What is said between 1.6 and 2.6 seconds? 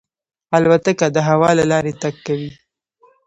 لارې تګ کوي.